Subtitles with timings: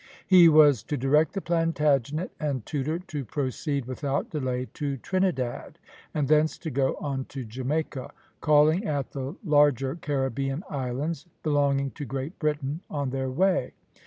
[0.25, 5.77] He was to direct the Plantagenet and Tudor to proceed without delay to Trinidad,
[6.11, 8.09] and thence to go on to Jamaica,
[8.39, 13.73] calling at the larger Caribbean Islands, belonging to Great Britain, on their way.